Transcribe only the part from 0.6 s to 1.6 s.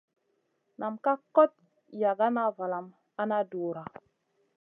Nam ka kot